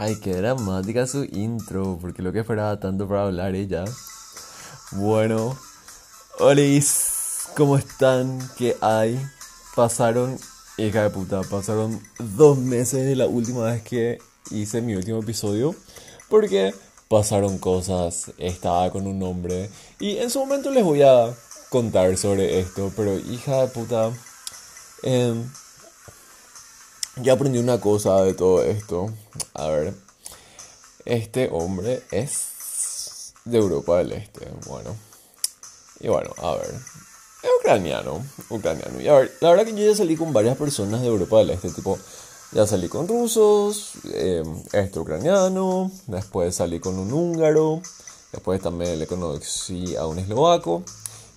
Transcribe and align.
Ay, 0.00 0.14
qué 0.14 0.32
dramática 0.32 1.08
su 1.08 1.24
intro, 1.24 1.98
porque 2.00 2.22
lo 2.22 2.32
que 2.32 2.38
esperaba 2.38 2.78
tanto 2.78 3.08
para 3.08 3.24
hablar 3.24 3.56
ella. 3.56 3.84
Bueno, 4.92 5.58
Olis, 6.38 7.48
¿cómo 7.56 7.76
están? 7.76 8.38
¿Qué 8.56 8.76
hay? 8.80 9.20
Pasaron, 9.74 10.38
hija 10.76 11.02
de 11.02 11.10
puta, 11.10 11.40
pasaron 11.42 12.00
dos 12.20 12.58
meses 12.58 13.06
de 13.06 13.16
la 13.16 13.26
última 13.26 13.64
vez 13.64 13.82
que 13.82 14.18
hice 14.52 14.82
mi 14.82 14.94
último 14.94 15.18
episodio, 15.18 15.74
porque 16.28 16.72
pasaron 17.08 17.58
cosas, 17.58 18.30
estaba 18.38 18.92
con 18.92 19.04
un 19.08 19.20
hombre, 19.24 19.68
y 19.98 20.18
en 20.18 20.30
su 20.30 20.38
momento 20.38 20.70
les 20.70 20.84
voy 20.84 21.02
a 21.02 21.34
contar 21.70 22.16
sobre 22.16 22.60
esto, 22.60 22.92
pero 22.94 23.18
hija 23.18 23.62
de 23.62 23.66
puta, 23.66 24.12
eh, 25.02 25.34
ya 27.22 27.32
aprendí 27.32 27.58
una 27.58 27.80
cosa 27.80 28.22
de 28.22 28.34
todo 28.34 28.62
esto. 28.62 29.10
A 29.54 29.68
ver. 29.68 29.94
Este 31.04 31.48
hombre 31.50 32.02
es 32.10 33.32
de 33.44 33.58
Europa 33.58 33.98
del 33.98 34.12
Este. 34.12 34.48
Bueno. 34.66 34.94
Y 36.00 36.08
bueno, 36.08 36.30
a 36.38 36.54
ver. 36.56 36.74
Es 37.42 37.50
ucraniano. 37.60 38.24
Ucraniano. 38.50 39.00
Y 39.00 39.08
a 39.08 39.14
ver, 39.14 39.32
la 39.40 39.50
verdad 39.50 39.64
que 39.64 39.74
yo 39.74 39.90
ya 39.90 39.96
salí 39.96 40.16
con 40.16 40.32
varias 40.32 40.56
personas 40.56 41.00
de 41.00 41.06
Europa 41.06 41.38
del 41.38 41.50
Este. 41.50 41.70
Tipo, 41.70 41.98
ya 42.52 42.66
salí 42.66 42.88
con 42.88 43.08
rusos, 43.08 43.92
eh, 44.12 44.42
este 44.72 44.98
ucraniano. 44.98 45.90
Después 46.06 46.54
salí 46.54 46.80
con 46.80 46.98
un 46.98 47.12
húngaro. 47.12 47.80
Después 48.32 48.60
también 48.60 48.98
le 48.98 49.06
conocí 49.06 49.96
a 49.96 50.06
un 50.06 50.18
eslovaco. 50.18 50.82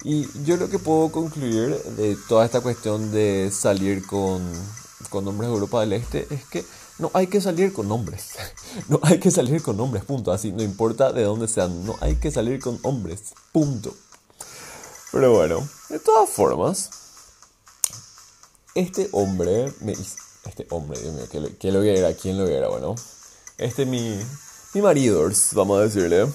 Y 0.03 0.27
yo 0.43 0.57
lo 0.57 0.69
que 0.69 0.79
puedo 0.79 1.11
concluir 1.11 1.77
de 1.95 2.17
toda 2.27 2.43
esta 2.43 2.61
cuestión 2.61 3.11
de 3.11 3.51
salir 3.51 4.05
con 4.05 4.41
con 5.09 5.25
nombres 5.25 5.49
de 5.49 5.53
Europa 5.53 5.81
del 5.81 5.93
Este 5.93 6.27
es 6.29 6.45
que 6.45 6.65
no 6.99 7.09
hay 7.13 7.27
que 7.27 7.41
salir 7.41 7.73
con 7.73 7.91
hombres. 7.91 8.29
No 8.87 8.99
hay 9.03 9.19
que 9.19 9.31
salir 9.31 9.61
con 9.61 9.79
hombres, 9.81 10.05
punto. 10.05 10.31
Así, 10.31 10.53
no 10.53 10.63
importa 10.63 11.11
de 11.11 11.23
dónde 11.23 11.49
sean, 11.49 11.85
no 11.85 11.95
hay 11.99 12.15
que 12.15 12.31
salir 12.31 12.59
con 12.61 12.79
hombres, 12.83 13.33
punto. 13.51 13.93
Pero 15.11 15.33
bueno, 15.33 15.67
de 15.89 15.99
todas 15.99 16.29
formas, 16.29 16.89
este 18.75 19.09
hombre 19.11 19.73
me 19.81 19.91
Este 19.91 20.65
hombre, 20.69 20.99
Dios 21.01 21.13
mío, 21.13 21.25
¿qué, 21.59 21.71
lo 21.71 21.81
que 21.81 21.99
era? 21.99 22.13
¿Quién 22.13 22.37
lo 22.37 22.47
era? 22.47 22.69
Bueno, 22.69 22.95
este 23.57 23.85
mi, 23.85 24.17
mi 24.73 24.81
marido, 24.81 25.29
vamos 25.53 25.79
a 25.79 25.83
decirle, 25.83 26.27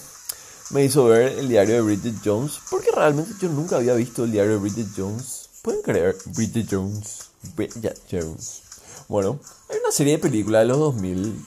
me 0.71 0.85
hizo 0.85 1.07
ver 1.07 1.39
el 1.39 1.49
diario 1.49 1.77
de 1.77 1.81
Bridget 1.81 2.17
Jones, 2.25 2.61
porque 2.71 2.91
realmente 2.91 3.33
yo 3.41 3.49
nunca 3.49 3.77
había 3.77 3.95
visto 3.95 4.25
el 4.25 4.33
diario 4.33 4.53
de 4.53 4.59
Bridget 4.59 4.89
Jones. 4.95 5.49
¿Pueden 5.63 5.83
creer? 5.83 6.17
Bridget 6.27 6.69
Jones. 6.71 7.31
Bridget 7.55 7.99
Jones. 8.11 8.63
Bueno, 9.09 9.39
hay 9.69 9.79
una 9.79 9.93
serie 9.93 10.15
de 10.15 10.19
películas 10.19 10.63
de 10.63 10.69
los 10.69 10.79
2000 10.79 11.47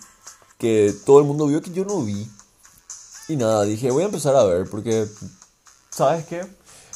que 0.58 0.94
todo 1.06 1.19
el 1.19 1.25
mundo 1.25 1.47
vio 1.47 1.61
que 1.61 1.72
yo 1.72 1.86
no 1.86 2.03
vi. 2.03 2.28
Y 3.28 3.36
nada, 3.36 3.64
dije, 3.64 3.91
voy 3.91 4.03
a 4.03 4.08
empezar 4.08 4.36
a 4.36 4.44
ver 4.44 4.69
porque, 4.69 5.08
¿sabes 5.89 6.25
qué? 6.25 6.45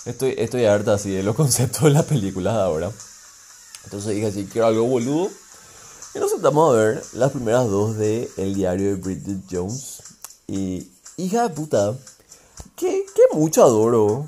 Estoy, 0.05 0.35
estoy 0.37 0.65
harta 0.65 0.93
así 0.93 1.11
de 1.11 1.23
los 1.23 1.35
conceptos 1.37 1.83
de 1.83 1.91
las 1.91 2.05
películas 2.05 2.55
de 2.55 2.61
ahora. 2.61 2.91
Entonces 3.85 4.15
dije 4.15 4.27
así, 4.27 4.45
quiero 4.45 4.67
algo 4.67 4.85
boludo. 4.85 5.29
Y 6.15 6.19
nos 6.19 6.31
sentamos 6.31 6.71
a 6.71 6.77
ver 6.77 7.03
las 7.13 7.31
primeras 7.31 7.67
dos 7.69 7.97
de 7.97 8.29
El 8.38 8.53
diario 8.53 8.89
de 8.89 8.95
Bridget 8.95 9.43
Jones. 9.49 10.03
Y, 10.47 10.91
hija 11.17 11.47
de 11.47 11.49
puta, 11.55 11.97
que, 12.75 13.05
que 13.16 13.38
mucho 13.38 13.63
adoro 13.63 14.28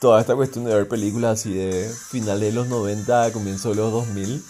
toda 0.00 0.20
esta 0.20 0.34
cuestión 0.34 0.64
de 0.64 0.74
ver 0.74 0.88
películas 0.88 1.40
así 1.40 1.52
de 1.52 1.90
finales 2.10 2.40
de 2.40 2.52
los 2.52 2.68
90, 2.68 3.32
comienzo 3.32 3.70
de 3.70 3.76
los 3.76 3.92
2000. 3.92 4.44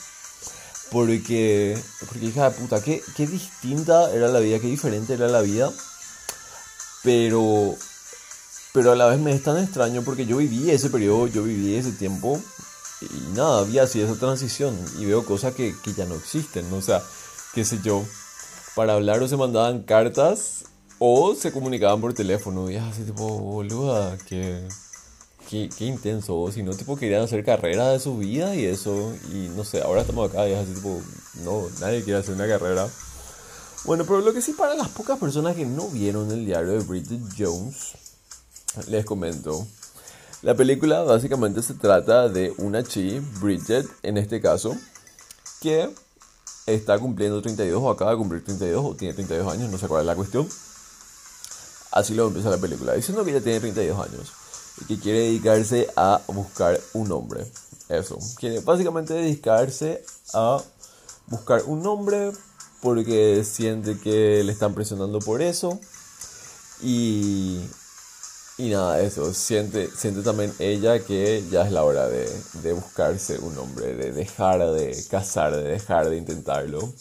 Porque, 0.90 1.78
porque 2.06 2.26
hija 2.26 2.50
de 2.50 2.56
puta, 2.56 2.82
qué, 2.82 3.02
qué 3.16 3.26
distinta 3.26 4.12
era 4.12 4.28
la 4.28 4.38
vida, 4.38 4.60
qué 4.60 4.66
diferente 4.68 5.14
era 5.14 5.28
la 5.28 5.40
vida. 5.40 5.72
Pero, 7.02 7.74
pero 8.72 8.92
a 8.92 8.96
la 8.96 9.06
vez 9.06 9.18
me 9.18 9.34
es 9.34 9.42
tan 9.42 9.58
extraño 9.58 10.02
porque 10.02 10.26
yo 10.26 10.36
viví 10.36 10.70
ese 10.70 10.90
periodo, 10.90 11.26
yo 11.26 11.42
viví 11.42 11.74
ese 11.74 11.92
tiempo. 11.92 12.40
Y 13.00 13.36
nada, 13.36 13.60
había 13.60 13.82
así 13.82 14.00
esa 14.00 14.14
transición. 14.14 14.78
Y 14.98 15.06
veo 15.06 15.24
cosas 15.24 15.54
que, 15.54 15.74
que 15.82 15.92
ya 15.94 16.06
no 16.06 16.14
existen. 16.14 16.72
O 16.72 16.80
sea, 16.80 17.02
qué 17.54 17.64
sé 17.64 17.80
yo. 17.82 18.04
Para 18.74 18.94
hablar 18.94 19.22
o 19.22 19.28
se 19.28 19.36
mandaban 19.36 19.82
cartas 19.82 20.64
o 20.98 21.34
se 21.34 21.52
comunicaban 21.52 22.00
por 22.00 22.14
teléfono. 22.14 22.70
Y 22.70 22.76
así 22.76 23.02
tipo, 23.02 23.38
boluda, 23.38 24.16
que 24.28 24.66
qué, 25.48 25.68
intenso, 25.84 26.50
si 26.52 26.62
no, 26.62 26.74
tipo, 26.74 26.96
querían 26.96 27.22
hacer 27.22 27.44
carrera 27.44 27.90
de 27.90 28.00
su 28.00 28.18
vida 28.18 28.54
y 28.54 28.64
eso, 28.64 29.14
y 29.32 29.48
no 29.54 29.64
sé, 29.64 29.82
ahora 29.82 30.00
estamos 30.00 30.30
acá 30.30 30.48
y 30.48 30.52
es 30.52 30.58
así, 30.58 30.74
tipo, 30.74 31.00
no, 31.42 31.68
nadie 31.80 32.02
quiere 32.02 32.20
hacer 32.20 32.34
una 32.34 32.46
carrera. 32.46 32.88
Bueno, 33.84 34.04
pero 34.04 34.20
lo 34.20 34.32
que 34.32 34.40
sí 34.40 34.52
para 34.52 34.74
las 34.74 34.88
pocas 34.88 35.18
personas 35.18 35.56
que 35.56 35.66
no 35.66 35.88
vieron 35.88 36.30
el 36.30 36.46
diario 36.46 36.72
de 36.72 36.78
Bridget 36.80 37.20
Jones, 37.36 37.92
les 38.88 39.04
comento. 39.04 39.66
La 40.42 40.54
película 40.54 41.02
básicamente 41.02 41.62
se 41.62 41.74
trata 41.74 42.28
de 42.28 42.54
una 42.58 42.82
chi, 42.82 43.20
Bridget 43.40 43.86
en 44.02 44.18
este 44.18 44.40
caso, 44.40 44.76
que 45.60 45.90
está 46.66 46.98
cumpliendo 46.98 47.42
32 47.42 47.82
o 47.82 47.90
acaba 47.90 48.12
de 48.12 48.16
cumplir 48.16 48.44
32 48.44 48.84
o 48.84 48.94
tiene 48.94 49.14
32 49.14 49.52
años, 49.52 49.70
no 49.70 49.78
sé 49.78 49.86
cuál 49.86 50.02
es 50.02 50.06
la 50.06 50.16
cuestión. 50.16 50.48
Así 51.92 52.14
lo 52.14 52.26
empieza 52.26 52.50
la 52.50 52.58
película, 52.58 52.94
diciendo 52.94 53.24
que 53.24 53.30
ella 53.30 53.42
tiene 53.42 53.60
32 53.60 54.08
años 54.08 54.43
que 54.86 54.98
quiere 54.98 55.20
dedicarse 55.20 55.88
a 55.96 56.20
buscar 56.28 56.80
un 56.92 57.10
hombre. 57.12 57.44
Eso, 57.88 58.18
quiere 58.38 58.60
básicamente 58.60 59.14
dedicarse 59.14 60.02
a 60.32 60.62
buscar 61.26 61.62
un 61.66 61.82
nombre 61.82 62.32
porque 62.82 63.44
siente 63.44 63.98
que 63.98 64.42
le 64.44 64.52
están 64.52 64.74
presionando 64.74 65.18
por 65.18 65.42
eso 65.42 65.78
y, 66.82 67.60
y 68.58 68.70
nada, 68.70 69.00
eso, 69.00 69.32
siente, 69.32 69.88
siente 69.90 70.22
también 70.22 70.52
ella 70.58 70.98
que 70.98 71.44
ya 71.50 71.66
es 71.66 71.72
la 71.72 71.84
hora 71.84 72.08
de, 72.08 72.28
de 72.62 72.72
buscarse 72.72 73.38
un 73.38 73.56
hombre, 73.58 73.94
de 73.94 74.12
dejar 74.12 74.70
de 74.72 74.96
casar, 75.10 75.54
de 75.56 75.62
dejar 75.62 76.10
de 76.10 76.16
intentarlo. 76.16 76.92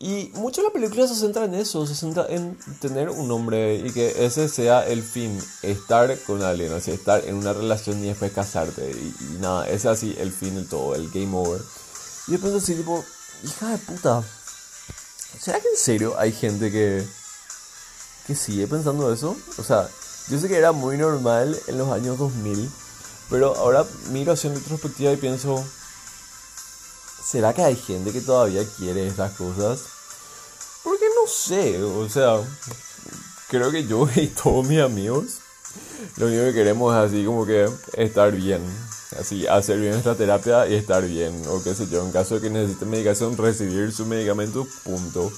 Y 0.00 0.30
mucho 0.34 0.60
de 0.60 0.68
la 0.68 0.72
película 0.72 1.08
se 1.08 1.16
centra 1.16 1.44
en 1.44 1.54
eso, 1.54 1.84
se 1.84 1.96
centra 1.96 2.26
en 2.28 2.56
tener 2.80 3.08
un 3.08 3.28
hombre 3.32 3.76
y 3.76 3.90
que 3.90 4.24
ese 4.24 4.48
sea 4.48 4.86
el 4.86 5.02
fin, 5.02 5.36
estar 5.62 6.16
con 6.20 6.42
alguien, 6.42 6.72
así 6.72 6.92
estar 6.92 7.24
en 7.24 7.34
una 7.34 7.52
relación 7.52 7.98
y 8.04 8.06
después 8.06 8.30
casarte. 8.30 8.92
Y, 8.92 9.38
nada, 9.40 9.66
ese 9.66 9.74
es 9.74 9.86
así 9.86 10.16
el 10.20 10.30
fin 10.30 10.54
del 10.54 10.68
todo, 10.68 10.94
el 10.94 11.10
game 11.10 11.36
over. 11.36 11.60
Y 12.28 12.32
después 12.32 12.54
así, 12.54 12.76
tipo, 12.76 13.04
hija 13.42 13.70
de 13.70 13.78
puta, 13.78 14.22
¿será 15.40 15.58
que 15.58 15.68
en 15.68 15.76
serio 15.76 16.14
hay 16.16 16.30
gente 16.30 16.70
que, 16.70 17.04
que 18.28 18.36
sigue 18.36 18.68
pensando 18.68 19.12
eso? 19.12 19.36
O 19.56 19.64
sea, 19.64 19.88
yo 20.28 20.38
sé 20.38 20.46
que 20.46 20.58
era 20.58 20.70
muy 20.70 20.96
normal 20.96 21.58
en 21.66 21.76
los 21.76 21.90
años 21.90 22.18
2000, 22.18 22.70
pero 23.30 23.56
ahora 23.56 23.84
miro 24.10 24.32
hacia 24.32 24.52
retrospectiva 24.52 25.10
y 25.10 25.16
pienso, 25.16 25.64
¿Será 27.30 27.52
que 27.52 27.62
hay 27.62 27.76
gente 27.76 28.10
que 28.10 28.22
todavía 28.22 28.62
quiere 28.78 29.06
estas 29.06 29.32
cosas? 29.32 29.84
Porque 30.82 31.04
no 31.14 31.30
sé, 31.30 31.82
o 31.82 32.08
sea, 32.08 32.40
creo 33.50 33.70
que 33.70 33.86
yo 33.86 34.08
y 34.16 34.28
todos 34.28 34.66
mis 34.66 34.80
amigos, 34.80 35.40
lo 36.16 36.28
único 36.28 36.44
que 36.44 36.54
queremos 36.54 36.94
es 36.94 37.10
así 37.10 37.26
como 37.26 37.44
que 37.44 37.68
estar 37.92 38.32
bien. 38.32 38.62
Así, 39.20 39.46
hacer 39.46 39.78
bien 39.78 39.92
esta 39.92 40.14
terapia 40.14 40.66
y 40.68 40.74
estar 40.74 41.04
bien. 41.04 41.42
O 41.48 41.62
qué 41.62 41.74
sé 41.74 41.86
yo, 41.90 42.02
en 42.02 42.12
caso 42.12 42.36
de 42.36 42.40
que 42.40 42.48
necesite 42.48 42.86
medicación, 42.86 43.36
recibir 43.36 43.92
su 43.92 44.06
medicamento, 44.06 44.66
punto. 44.84 45.30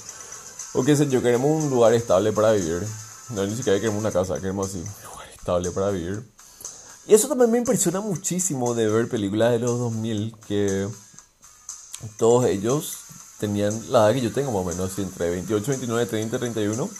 O 0.74 0.84
qué 0.84 0.94
sé 0.94 1.08
yo, 1.08 1.20
queremos 1.22 1.64
un 1.64 1.70
lugar 1.70 1.92
estable 1.92 2.30
para 2.30 2.52
vivir. 2.52 2.86
No, 3.30 3.44
ni 3.44 3.56
siquiera 3.56 3.80
queremos 3.80 4.00
una 4.00 4.12
casa, 4.12 4.36
queremos 4.36 4.68
así, 4.68 4.78
un 4.78 5.10
lugar 5.10 5.28
estable 5.28 5.72
para 5.72 5.90
vivir. 5.90 6.22
Y 7.08 7.14
eso 7.14 7.26
también 7.26 7.50
me 7.50 7.58
impresiona 7.58 8.00
muchísimo 8.00 8.74
de 8.74 8.86
ver 8.86 9.08
películas 9.08 9.50
de 9.50 9.58
los 9.58 9.76
2000 9.76 10.36
que 10.46 10.86
todos 12.18 12.46
ellos 12.46 12.96
tenían 13.38 13.72
la 13.90 14.06
edad 14.06 14.14
que 14.14 14.20
yo 14.20 14.32
tengo 14.32 14.52
más 14.52 14.62
o 14.62 14.64
menos, 14.64 14.98
entre 14.98 15.30
28, 15.30 15.66
29, 15.66 16.06
30, 16.06 16.38
31. 16.38 16.90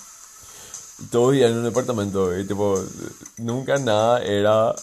Y 0.99 1.05
todos 1.07 1.33
vivían 1.33 1.53
en 1.53 1.59
un 1.59 1.65
departamento, 1.65 2.37
y 2.37 2.47
tipo, 2.47 2.83
nunca 3.39 3.79
nada 3.79 4.23
era, 4.23 4.75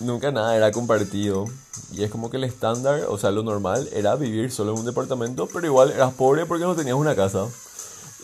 nunca 0.00 0.30
nada 0.30 0.56
era 0.56 0.70
compartido. 0.72 1.46
Y 1.92 2.04
es 2.04 2.10
como 2.10 2.30
que 2.30 2.36
el 2.36 2.44
estándar, 2.44 3.06
o 3.08 3.18
sea, 3.18 3.30
lo 3.30 3.42
normal 3.42 3.88
era 3.92 4.14
vivir 4.16 4.52
solo 4.52 4.72
en 4.72 4.80
un 4.80 4.86
departamento, 4.86 5.48
pero 5.52 5.66
igual 5.66 5.90
eras 5.90 6.12
pobre 6.14 6.46
porque 6.46 6.64
no 6.64 6.76
tenías 6.76 6.96
una 6.96 7.16
casa. 7.16 7.46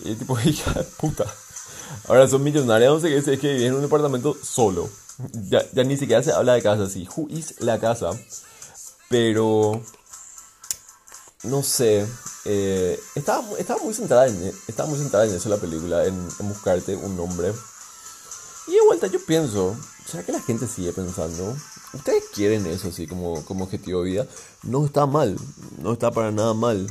Y 0.04 0.14
tipo, 0.14 0.38
hija 0.44 0.84
puta. 0.98 1.24
Ahora 2.06 2.28
son 2.28 2.42
millonarios, 2.42 2.94
no 2.94 3.00
sé 3.00 3.08
qué, 3.08 3.18
es 3.18 3.40
que 3.40 3.52
vivían 3.52 3.70
en 3.70 3.74
un 3.74 3.82
departamento 3.82 4.36
solo. 4.42 4.88
Ya, 5.48 5.62
ya 5.72 5.84
ni 5.84 5.96
siquiera 5.96 6.22
se 6.22 6.32
habla 6.32 6.54
de 6.54 6.62
casa, 6.62 6.84
así, 6.84 7.06
who 7.16 7.26
is 7.28 7.60
la 7.60 7.78
casa. 7.78 8.10
Pero 9.08 9.82
no 11.42 11.62
sé, 11.62 12.06
eh, 12.44 13.00
estaba, 13.14 13.58
estaba, 13.58 13.82
muy 13.82 13.94
centrada 13.94 14.26
en, 14.26 14.52
estaba 14.68 14.88
muy 14.88 14.98
centrada 14.98 15.26
en 15.26 15.34
eso 15.34 15.48
la 15.48 15.56
película, 15.56 16.04
en, 16.04 16.28
buscarte 16.40 16.94
un 16.96 17.16
nombre. 17.16 17.52
Y 18.68 18.72
de 18.72 18.80
vuelta 18.86 19.06
yo 19.06 19.24
pienso, 19.24 19.76
¿será 20.06 20.24
que 20.24 20.32
la 20.32 20.40
gente 20.40 20.66
sigue 20.66 20.92
pensando? 20.92 21.56
¿Ustedes 21.92 22.24
quieren 22.34 22.66
eso 22.66 22.88
así 22.88 23.06
como, 23.06 23.44
como 23.44 23.64
objetivo 23.64 24.02
de 24.02 24.10
vida? 24.10 24.26
No 24.62 24.84
está 24.84 25.06
mal, 25.06 25.36
no 25.78 25.94
está 25.94 26.10
para 26.10 26.30
nada 26.30 26.54
mal, 26.54 26.86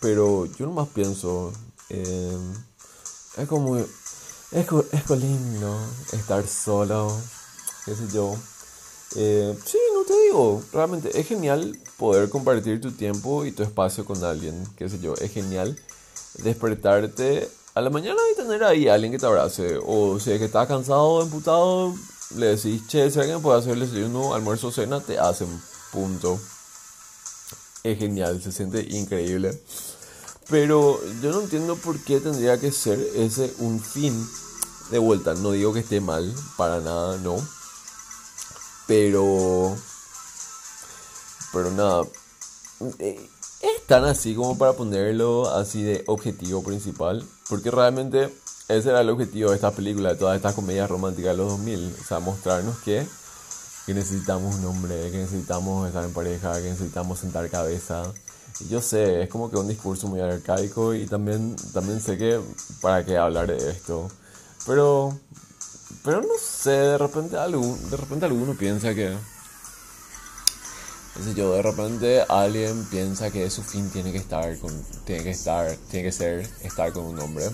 pero 0.00 0.46
yo 0.46 0.66
nomás 0.66 0.88
pienso, 0.88 1.52
Eh, 1.90 2.38
es 3.36 3.48
como... 3.48 3.76
Es, 3.76 4.66
es 4.92 5.10
lindo 5.10 5.76
estar 6.12 6.46
solo, 6.46 7.10
qué 7.84 7.96
sé 7.96 8.06
yo. 8.12 8.36
Eh, 9.16 9.56
sí, 9.64 9.78
no 9.94 10.04
te 10.04 10.14
digo, 10.22 10.62
realmente 10.72 11.18
es 11.18 11.26
genial 11.26 11.76
poder 12.04 12.28
compartir 12.28 12.82
tu 12.82 12.92
tiempo 12.92 13.46
y 13.46 13.52
tu 13.52 13.62
espacio 13.62 14.04
con 14.04 14.22
alguien, 14.24 14.62
qué 14.76 14.90
sé 14.90 14.98
yo, 15.00 15.14
es 15.14 15.32
genial 15.32 15.74
despertarte 16.42 17.48
a 17.74 17.80
la 17.80 17.88
mañana 17.88 18.20
y 18.30 18.36
tener 18.36 18.62
ahí 18.62 18.88
a 18.88 18.94
alguien 18.94 19.10
que 19.10 19.18
te 19.18 19.24
abrace, 19.24 19.78
o 19.82 20.20
si 20.20 20.32
es 20.32 20.38
que 20.38 20.44
estás 20.44 20.68
cansado 20.68 21.02
o 21.02 21.22
emputado, 21.22 21.94
le 22.36 22.56
decís, 22.56 22.86
che, 22.88 23.10
si 23.10 23.18
alguien 23.18 23.40
puede 23.40 23.58
hacer 23.58 23.72
el 23.72 23.80
desayuno, 23.80 24.34
almuerzo, 24.34 24.70
cena, 24.70 25.00
te 25.00 25.18
hacen, 25.18 25.48
punto. 25.92 26.38
Es 27.82 27.98
genial, 27.98 28.42
se 28.42 28.52
siente 28.52 28.82
increíble. 28.90 29.58
Pero 30.50 31.00
yo 31.22 31.32
no 31.32 31.40
entiendo 31.40 31.76
por 31.76 31.98
qué 32.00 32.20
tendría 32.20 32.60
que 32.60 32.70
ser 32.70 32.98
ese 33.16 33.50
un 33.60 33.80
fin 33.80 34.14
de 34.90 34.98
vuelta. 34.98 35.32
No 35.32 35.52
digo 35.52 35.72
que 35.72 35.80
esté 35.80 36.02
mal, 36.02 36.34
para 36.58 36.80
nada, 36.80 37.16
no. 37.16 37.36
Pero... 38.86 39.74
Pero 41.54 41.70
nada. 41.70 42.02
Eh, 42.98 43.30
es 43.62 43.86
tan 43.86 44.04
así 44.04 44.34
como 44.34 44.58
para 44.58 44.74
ponerlo 44.74 45.48
así 45.48 45.82
de 45.82 46.04
objetivo 46.06 46.62
principal. 46.62 47.24
Porque 47.48 47.70
realmente 47.70 48.30
ese 48.68 48.90
era 48.90 49.00
el 49.00 49.10
objetivo 49.10 49.50
de 49.50 49.56
esta 49.56 49.70
película, 49.70 50.10
de 50.10 50.16
todas 50.16 50.36
estas 50.36 50.54
comedias 50.54 50.90
románticas 50.90 51.32
de 51.32 51.36
los 51.36 51.52
2000. 51.52 51.96
O 52.00 52.04
sea, 52.04 52.18
mostrarnos 52.18 52.78
que, 52.78 53.06
que 53.86 53.94
necesitamos 53.94 54.56
un 54.56 54.66
hombre, 54.66 55.10
que 55.10 55.18
necesitamos 55.18 55.86
estar 55.86 56.04
en 56.04 56.12
pareja, 56.12 56.60
que 56.60 56.70
necesitamos 56.70 57.20
sentar 57.20 57.48
cabeza. 57.48 58.02
Y 58.60 58.68
yo 58.68 58.80
sé, 58.80 59.22
es 59.22 59.28
como 59.28 59.50
que 59.50 59.56
un 59.56 59.68
discurso 59.68 60.08
muy 60.08 60.20
arcaico 60.20 60.94
y 60.94 61.06
también, 61.06 61.56
también 61.72 62.00
sé 62.00 62.18
que 62.18 62.40
para 62.80 63.04
qué 63.04 63.16
hablar 63.16 63.46
de 63.46 63.70
esto. 63.70 64.08
Pero, 64.66 65.18
pero 66.02 66.20
no 66.22 66.34
sé, 66.40 66.70
de 66.70 66.98
repente, 66.98 67.36
algún, 67.36 67.90
de 67.90 67.96
repente 67.96 68.26
alguno 68.26 68.54
piensa 68.54 68.94
que... 68.94 69.14
Sé 71.22 71.34
yo, 71.34 71.52
de 71.52 71.62
repente 71.62 72.24
alguien 72.28 72.84
piensa 72.86 73.30
que 73.30 73.48
su 73.48 73.62
fin 73.62 73.88
tiene 73.90 74.10
que 74.10 74.18
estar 74.18 74.58
con, 74.58 74.72
tiene 75.04 75.22
que 75.22 75.30
estar, 75.30 75.74
tiene 75.90 76.06
que 76.06 76.12
ser 76.12 76.48
estar 76.62 76.92
con 76.92 77.04
un 77.04 77.20
hombre. 77.20 77.44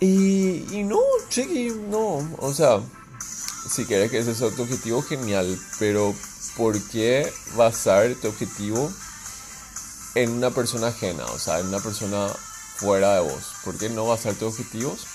Y, 0.00 0.64
y 0.74 0.82
no, 0.82 1.00
chiqui, 1.28 1.72
no, 1.88 2.28
o 2.38 2.52
sea, 2.52 2.80
si 3.70 3.84
quieres 3.84 4.10
que 4.10 4.18
ese 4.18 4.34
sea 4.34 4.50
tu 4.50 4.62
objetivo, 4.62 5.02
genial, 5.02 5.58
pero 5.78 6.14
¿por 6.56 6.80
qué 6.88 7.30
basar 7.56 8.14
tu 8.20 8.28
objetivo 8.28 8.90
en 10.14 10.30
una 10.30 10.50
persona 10.50 10.88
ajena? 10.88 11.24
O 11.26 11.38
sea, 11.38 11.60
en 11.60 11.66
una 11.66 11.80
persona 11.80 12.28
fuera 12.76 13.14
de 13.14 13.20
vos. 13.20 13.52
¿Por 13.64 13.76
qué 13.78 13.88
no 13.90 14.06
basar 14.06 14.34
tus 14.34 14.48
objetivos 14.48 15.06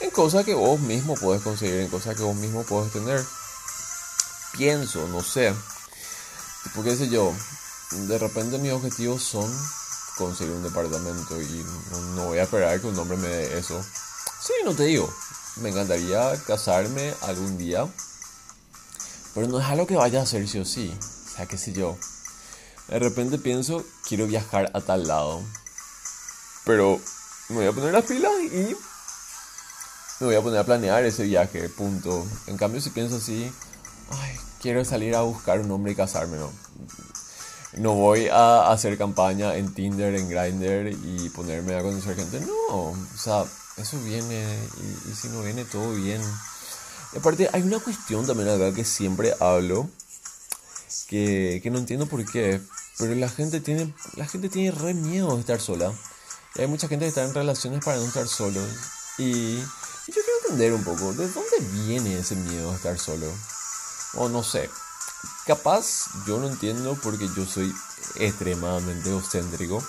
en 0.00 0.10
cosas 0.10 0.44
que 0.44 0.54
vos 0.54 0.80
mismo 0.80 1.14
puedes 1.14 1.42
conseguir, 1.42 1.80
en 1.80 1.88
cosas 1.88 2.16
que 2.16 2.22
vos 2.22 2.36
mismo 2.36 2.64
puedes 2.64 2.92
tener. 2.92 3.24
Pienso, 4.52 5.06
no 5.08 5.22
sé. 5.22 5.54
Porque 6.74 6.96
sé 6.96 7.08
yo, 7.08 7.32
de 7.90 8.18
repente 8.18 8.58
mis 8.58 8.72
objetivos 8.72 9.22
son 9.22 9.50
conseguir 10.16 10.54
un 10.54 10.62
departamento 10.62 11.40
y 11.40 11.64
no, 12.14 12.26
voy 12.26 12.38
a 12.38 12.44
esperar 12.44 12.80
que 12.80 12.86
un 12.86 12.98
hombre 12.98 13.16
me 13.16 13.28
dé 13.28 13.58
eso. 13.58 13.82
Sí, 14.40 14.52
no 14.64 14.74
te 14.74 14.84
digo. 14.84 15.12
Me 15.56 15.70
encantaría 15.70 16.32
casarme 16.46 17.14
algún 17.22 17.58
día. 17.58 17.86
Pero 19.34 19.48
no 19.48 19.60
es 19.60 19.66
algo 19.66 19.86
que 19.86 19.96
vaya 19.96 20.20
a 20.20 20.22
hacer 20.22 20.48
sí 20.48 20.58
o 20.58 20.64
sí. 20.64 20.96
O 21.00 21.36
sea, 21.36 21.46
qué 21.46 21.58
sé 21.58 21.72
yo. 21.72 21.96
De 22.88 22.98
repente 22.98 23.38
pienso, 23.38 23.84
quiero 24.06 24.26
viajar 24.26 24.70
a 24.74 24.80
tal 24.80 25.06
lado. 25.06 25.42
Pero 26.64 27.00
me 27.48 27.56
voy 27.56 27.66
a 27.66 27.72
poner 27.72 27.92
las 27.92 28.04
pilas 28.04 28.32
y 28.52 28.76
me 30.20 30.26
voy 30.26 30.36
a 30.36 30.42
poner 30.42 30.60
a 30.60 30.64
planear 30.64 31.04
ese 31.04 31.24
viaje, 31.24 31.68
punto. 31.68 32.26
En 32.46 32.56
cambio, 32.56 32.80
si 32.80 32.90
pienso 32.90 33.16
así, 33.16 33.52
ay, 34.10 34.38
quiero 34.64 34.82
salir 34.82 35.14
a 35.14 35.20
buscar 35.20 35.60
un 35.60 35.70
hombre 35.72 35.92
y 35.92 35.94
casarme, 35.94 36.38
no. 36.38 36.50
No 37.76 37.92
voy 37.92 38.28
a 38.28 38.72
hacer 38.72 38.96
campaña 38.96 39.56
en 39.56 39.74
Tinder, 39.74 40.14
en 40.14 40.26
Grindr 40.26 40.88
y 41.04 41.28
ponerme 41.28 41.74
a 41.74 41.82
conocer 41.82 42.16
gente. 42.16 42.40
No, 42.40 42.74
o 42.74 42.96
sea, 43.14 43.44
eso 43.76 44.00
viene 44.00 44.42
y, 45.06 45.14
si 45.14 45.28
no 45.28 45.42
viene, 45.42 45.66
todo 45.66 45.92
bien. 45.92 46.22
Aparte, 47.14 47.50
hay 47.52 47.60
una 47.60 47.78
cuestión 47.78 48.26
también 48.26 48.48
acá 48.48 48.72
que 48.72 48.86
siempre 48.86 49.34
hablo, 49.38 49.86
que, 51.08 51.60
que 51.62 51.70
no 51.70 51.78
entiendo 51.78 52.06
por 52.06 52.24
qué, 52.24 52.58
pero 52.96 53.14
la 53.16 53.28
gente 53.28 53.60
tiene, 53.60 53.92
la 54.16 54.26
gente 54.26 54.48
tiene 54.48 54.70
re 54.70 54.94
miedo 54.94 55.34
de 55.34 55.40
estar 55.40 55.60
sola. 55.60 55.92
Y 56.54 56.62
hay 56.62 56.68
mucha 56.68 56.88
gente 56.88 57.04
que 57.04 57.10
está 57.10 57.22
en 57.22 57.34
relaciones 57.34 57.84
para 57.84 57.98
no 57.98 58.04
estar 58.04 58.26
solos. 58.26 58.66
Y 59.18 59.58
yo 59.58 60.14
quiero 60.14 60.38
entender 60.44 60.72
un 60.72 60.84
poco, 60.84 61.12
¿de 61.12 61.28
dónde 61.28 61.84
viene 61.84 62.18
ese 62.18 62.34
miedo 62.34 62.72
a 62.72 62.76
estar 62.76 62.98
solo? 62.98 63.26
O 64.16 64.28
no 64.28 64.42
sé, 64.42 64.70
capaz 65.46 66.06
yo 66.26 66.38
no 66.38 66.48
entiendo 66.48 66.96
porque 67.02 67.28
yo 67.36 67.44
soy 67.44 67.74
extremadamente 68.16 69.08
egocéntrico. 69.08 69.82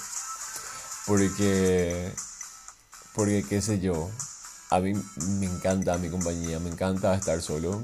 Porque, 1.05 2.11
porque 3.13 3.45
qué 3.47 3.61
sé 3.61 3.79
yo, 3.79 4.09
a 4.71 4.79
mí 4.79 4.93
me 5.39 5.45
encanta 5.45 5.97
mi 5.97 6.09
compañía, 6.09 6.59
me 6.59 6.69
encanta 6.69 7.13
estar 7.13 7.41
solo. 7.41 7.83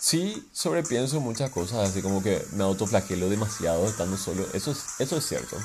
Sí, 0.00 0.48
sobrepienso 0.52 1.20
muchas 1.20 1.50
cosas, 1.50 1.88
así 1.88 2.02
como 2.02 2.22
que 2.22 2.44
me 2.52 2.64
autoflagelo 2.64 3.28
demasiado 3.28 3.86
estando 3.86 4.16
solo. 4.16 4.46
Eso 4.52 4.72
es, 4.72 4.84
eso 4.98 5.16
es 5.16 5.26
cierto. 5.26 5.56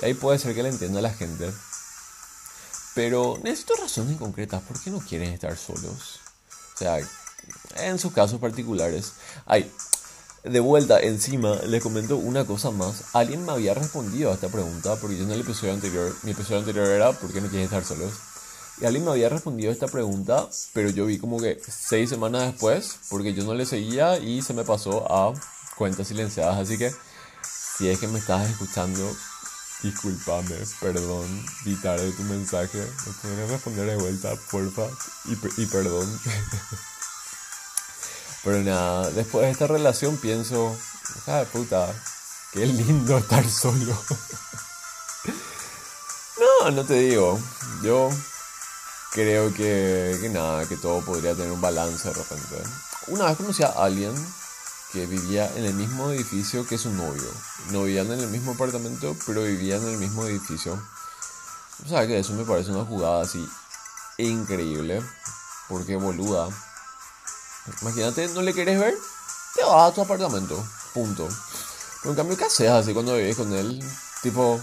Y 0.00 0.06
ahí 0.06 0.14
puede 0.14 0.38
ser 0.38 0.54
que 0.54 0.62
le 0.62 0.70
entienda 0.70 1.00
a 1.00 1.02
la 1.02 1.12
gente. 1.12 1.52
Pero 2.94 3.38
necesito 3.42 3.74
razones 3.76 4.18
concretas. 4.18 4.62
¿Por 4.62 4.80
qué 4.80 4.90
no 4.90 4.98
quieren 5.00 5.32
estar 5.32 5.56
solos? 5.56 6.20
O 6.74 6.78
sea, 6.78 6.98
en 7.84 7.98
sus 7.98 8.12
casos 8.12 8.40
particulares. 8.40 9.12
Ay, 9.46 9.70
de 10.44 10.60
vuelta, 10.60 11.00
encima, 11.00 11.56
les 11.66 11.82
comento 11.82 12.16
una 12.16 12.44
cosa 12.44 12.70
más. 12.70 13.04
Alguien 13.12 13.44
me 13.44 13.52
había 13.52 13.74
respondido 13.74 14.30
a 14.30 14.34
esta 14.34 14.48
pregunta, 14.48 14.96
porque 14.96 15.16
yo 15.16 15.24
en 15.24 15.32
el 15.32 15.40
episodio 15.40 15.72
anterior, 15.72 16.14
mi 16.22 16.30
episodio 16.30 16.58
anterior 16.60 16.86
era 16.88 17.12
¿por 17.12 17.32
qué 17.32 17.40
no 17.40 17.48
quieren 17.48 17.64
estar 17.64 17.84
solos? 17.84 18.12
Y 18.80 18.84
alguien 18.84 19.04
me 19.04 19.10
había 19.10 19.28
respondido 19.28 19.70
a 19.70 19.72
esta 19.72 19.88
pregunta, 19.88 20.48
pero 20.72 20.90
yo 20.90 21.06
vi 21.06 21.18
como 21.18 21.40
que 21.40 21.60
seis 21.66 22.08
semanas 22.08 22.52
después, 22.52 22.98
porque 23.10 23.34
yo 23.34 23.44
no 23.44 23.54
le 23.54 23.66
seguía 23.66 24.18
y 24.18 24.42
se 24.42 24.54
me 24.54 24.64
pasó 24.64 25.10
a 25.12 25.34
cuentas 25.76 26.08
silenciadas. 26.08 26.58
Así 26.58 26.78
que, 26.78 26.92
si 27.76 27.88
es 27.88 27.98
que 27.98 28.06
me 28.06 28.20
estás 28.20 28.48
escuchando, 28.48 29.10
Disculpame, 29.82 30.56
perdón, 30.80 31.46
vi 31.64 31.76
tarde 31.76 32.10
tu 32.10 32.24
mensaje. 32.24 32.78
¿Me 32.78 33.12
podrías 33.12 33.50
responder 33.50 33.86
de 33.86 33.96
vuelta, 33.96 34.34
porfa? 34.50 34.88
Y 35.56 35.66
perdón. 35.66 36.20
Pero 38.48 38.62
nada, 38.62 39.10
después 39.10 39.44
de 39.44 39.50
esta 39.50 39.66
relación 39.66 40.16
pienso, 40.16 40.74
hija 41.18 41.40
de 41.40 41.44
puta, 41.44 41.94
qué 42.50 42.64
lindo 42.64 43.18
estar 43.18 43.46
solo. 43.46 43.94
no, 46.62 46.70
no 46.70 46.84
te 46.86 46.94
digo. 46.94 47.38
Yo 47.82 48.08
creo 49.12 49.52
que, 49.52 50.16
que 50.22 50.30
nada, 50.30 50.66
que 50.66 50.78
todo 50.78 51.02
podría 51.02 51.34
tener 51.34 51.52
un 51.52 51.60
balance 51.60 52.08
de 52.08 52.14
repente. 52.14 52.56
Una 53.08 53.26
vez 53.26 53.36
conocí 53.36 53.62
a 53.64 53.66
alguien 53.66 54.14
que 54.94 55.04
vivía 55.04 55.54
en 55.56 55.66
el 55.66 55.74
mismo 55.74 56.10
edificio 56.10 56.66
que 56.66 56.78
su 56.78 56.90
novio. 56.90 57.30
No 57.70 57.82
vivían 57.82 58.10
en 58.10 58.20
el 58.20 58.28
mismo 58.28 58.52
apartamento, 58.52 59.14
pero 59.26 59.42
vivían 59.42 59.82
en 59.82 59.90
el 59.90 59.98
mismo 59.98 60.24
edificio. 60.24 60.82
O 61.84 61.88
sea 61.90 62.06
que 62.06 62.18
eso 62.18 62.32
me 62.32 62.46
parece 62.46 62.70
una 62.70 62.86
jugada 62.86 63.20
así 63.20 63.46
increíble. 64.16 65.02
Porque 65.68 65.96
boluda. 65.96 66.48
Imagínate, 67.82 68.28
no 68.28 68.42
le 68.42 68.52
quieres 68.52 68.78
ver, 68.78 68.94
te 69.54 69.64
vas 69.64 69.90
a 69.90 69.94
tu 69.94 70.02
apartamento. 70.02 70.62
Punto. 70.94 71.28
Pero 72.02 72.10
en 72.10 72.16
cambio, 72.16 72.36
¿qué 72.36 72.44
haces 72.44 72.68
así 72.68 72.92
cuando 72.92 73.16
vives 73.16 73.36
con 73.36 73.52
él? 73.52 73.82
Tipo, 74.22 74.60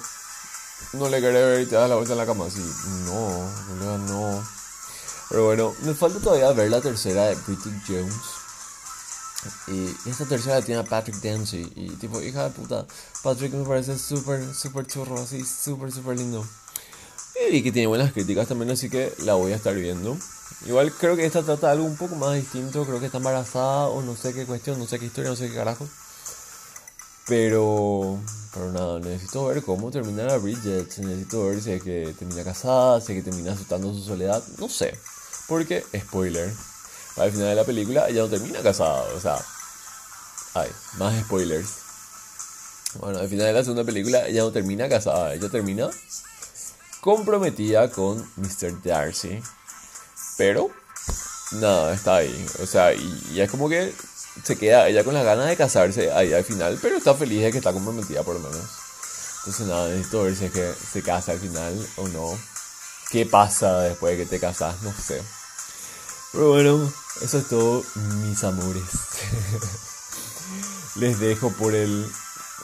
no 0.93 1.09
le 1.09 1.19
quieres 1.19 1.45
ver 1.45 1.61
y 1.61 1.65
te 1.65 1.75
das 1.75 1.89
la 1.89 1.95
vuelta 1.95 2.13
en 2.13 2.19
la 2.19 2.25
cama 2.25 2.45
así. 2.45 2.59
No, 3.05 3.51
boluda, 3.69 3.97
no. 3.97 4.43
Pero 5.29 5.45
bueno, 5.45 5.75
me 5.81 5.93
falta 5.93 6.19
todavía 6.19 6.51
ver 6.51 6.69
la 6.69 6.81
tercera 6.81 7.25
de 7.25 7.35
Pretty 7.35 7.69
Jones. 7.87 8.15
Y 9.67 10.09
esta 10.09 10.25
tercera 10.25 10.61
tiene 10.61 10.81
a 10.81 10.83
Patrick 10.83 11.17
Dempsey. 11.17 11.71
Y 11.75 11.89
tipo, 11.97 12.21
hija 12.21 12.45
de 12.45 12.49
puta, 12.51 12.85
Patrick 13.23 13.53
me 13.53 13.65
parece 13.65 13.97
súper, 13.97 14.53
súper 14.53 14.87
churro, 14.87 15.19
así, 15.19 15.43
súper, 15.45 15.91
súper 15.91 16.17
lindo. 16.17 16.45
Y 17.49 17.63
que 17.63 17.71
tiene 17.71 17.87
buenas 17.87 18.11
críticas 18.11 18.47
también, 18.47 18.71
así 18.71 18.89
que 18.89 19.13
la 19.23 19.35
voy 19.35 19.53
a 19.53 19.55
estar 19.55 19.75
viendo. 19.75 20.17
Igual 20.65 20.91
creo 20.91 21.15
que 21.15 21.25
esta 21.25 21.43
trata 21.43 21.67
de 21.67 21.73
algo 21.73 21.85
un 21.85 21.95
poco 21.95 22.15
más 22.15 22.35
distinto. 22.35 22.85
Creo 22.85 22.99
que 22.99 23.05
está 23.05 23.19
embarazada 23.19 23.87
o 23.87 24.01
no 24.01 24.15
sé 24.15 24.33
qué 24.33 24.45
cuestión, 24.45 24.79
no 24.79 24.87
sé 24.87 24.99
qué 24.99 25.05
historia, 25.05 25.29
no 25.29 25.35
sé 25.35 25.49
qué 25.49 25.55
carajo. 25.55 25.87
Pero, 27.27 28.19
pero 28.53 28.71
nada, 28.71 28.99
necesito 28.99 29.45
ver 29.45 29.63
cómo 29.63 29.91
termina 29.91 30.23
la 30.23 30.37
Bridget. 30.37 30.97
Necesito 30.97 31.47
ver 31.47 31.61
si 31.61 31.71
es 31.71 31.83
que 31.83 32.15
termina 32.17 32.43
casada, 32.43 32.99
si 33.01 33.13
es 33.13 33.23
que 33.23 33.29
termina 33.29 33.53
asustando 33.53 33.93
su 33.93 34.03
soledad. 34.03 34.43
No 34.57 34.67
sé. 34.67 34.97
Porque, 35.47 35.83
spoiler, 35.95 36.51
al 37.17 37.31
final 37.31 37.47
de 37.49 37.55
la 37.55 37.63
película 37.63 38.09
ella 38.09 38.21
no 38.21 38.29
termina 38.29 38.61
casada, 38.61 39.03
o 39.15 39.19
sea, 39.19 39.37
ay, 40.53 40.69
más 40.97 41.17
spoilers. 41.23 41.69
Bueno, 42.99 43.19
al 43.19 43.29
final 43.29 43.47
de 43.47 43.53
la 43.53 43.63
segunda 43.63 43.83
película 43.83 44.27
ella 44.27 44.41
no 44.41 44.51
termina 44.51 44.89
casada, 44.89 45.33
ella 45.33 45.49
termina 45.49 45.89
comprometida 47.05 47.91
con 47.91 48.17
Mr. 48.35 48.81
Darcy. 48.83 49.39
Pero, 50.39 50.71
nada, 51.51 51.93
está 51.93 52.15
ahí. 52.15 52.45
O 52.63 52.65
sea, 52.65 52.95
y, 52.95 53.39
es 53.39 53.49
como 53.51 53.69
que 53.69 53.93
se 54.43 54.57
queda 54.57 54.89
ella 54.89 55.03
con 55.03 55.13
las 55.13 55.23
ganas 55.23 55.45
de 55.47 55.55
casarse 55.55 56.11
ahí 56.11 56.33
al 56.33 56.43
final, 56.43 56.79
pero 56.81 56.97
está 56.97 57.13
feliz 57.13 57.43
de 57.43 57.51
que 57.51 57.59
está 57.59 57.71
comprometida 57.71 58.23
por 58.23 58.33
lo 58.33 58.41
menos. 58.41 58.65
Entonces 59.37 59.67
nada, 59.67 59.87
necesito 59.87 60.23
ver 60.23 60.35
si 60.35 60.45
es 60.45 60.51
que 60.51 60.73
se 60.73 61.03
casa 61.03 61.33
al 61.33 61.39
final 61.39 61.87
o 61.97 62.07
no. 62.07 62.35
¿Qué 63.11 63.27
pasa 63.27 63.81
después 63.81 64.17
de 64.17 64.23
que 64.23 64.29
te 64.29 64.39
casas? 64.39 64.81
No 64.81 64.91
sé. 64.91 65.21
Pero 66.31 66.49
bueno, 66.49 66.91
eso 67.21 67.37
es 67.37 67.47
todo, 67.47 67.83
mis 68.23 68.43
amores. 68.43 68.83
les 70.95 71.19
dejo 71.19 71.51
por 71.51 71.75
el. 71.75 72.09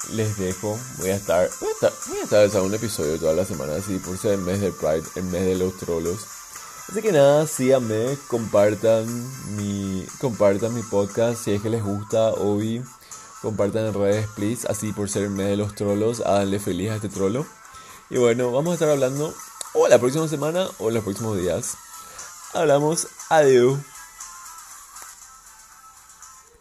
Les 0.09 0.37
dejo. 0.37 0.77
Voy 0.97 1.09
a 1.09 1.15
estar. 1.15 1.49
Voy 1.59 1.69
a 1.69 1.73
estar, 1.73 1.93
voy 2.07 2.17
a 2.17 2.43
estar 2.43 2.61
un 2.61 2.73
episodio 2.73 3.17
toda 3.19 3.33
la 3.33 3.45
semana, 3.45 3.75
así 3.75 3.97
por 3.99 4.17
ser 4.17 4.33
el 4.33 4.41
mes 4.41 4.59
del 4.59 4.73
Pride, 4.73 5.03
el 5.15 5.23
mes 5.25 5.45
de 5.45 5.55
los 5.55 5.77
trolos. 5.77 6.25
Así 6.89 7.01
que 7.01 7.11
nada, 7.11 7.47
síganme, 7.47 8.17
compartan 8.27 9.05
mi, 9.55 10.05
compartan 10.19 10.73
mi 10.73 10.81
podcast 10.81 11.41
si 11.41 11.53
es 11.53 11.61
que 11.61 11.69
les 11.69 11.81
gusta, 11.81 12.31
hoy 12.33 12.83
compartan 13.41 13.85
en 13.85 13.93
redes, 13.93 14.27
please, 14.35 14.67
así 14.67 14.91
por 14.91 15.09
ser 15.09 15.23
el 15.23 15.29
mes 15.29 15.47
de 15.47 15.57
los 15.57 15.73
trolos, 15.73 16.21
háganle 16.21 16.59
feliz 16.59 16.91
a 16.91 16.95
este 16.95 17.07
trolo. 17.07 17.45
Y 18.09 18.17
bueno, 18.17 18.51
vamos 18.51 18.71
a 18.71 18.73
estar 18.73 18.89
hablando 18.89 19.33
o 19.73 19.87
la 19.87 19.99
próxima 19.99 20.27
semana 20.27 20.67
o 20.79 20.89
en 20.89 20.95
los 20.95 21.03
próximos 21.03 21.37
días. 21.37 21.77
Hablamos, 22.53 23.07
adiós. 23.29 23.77